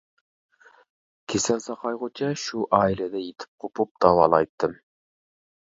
[1.33, 4.77] كېسەل ساقايغۇچە شۇ ئائىلىدە يېتىپ-قوپۇپ داۋالايتتىم.